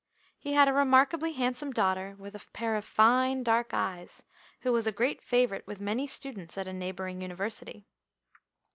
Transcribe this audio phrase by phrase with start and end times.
[0.39, 4.23] He had a remarkably handsome daughter, with a pair of fine dark eyes,
[4.61, 7.85] who was a great favourite with many students at a neighbouring University.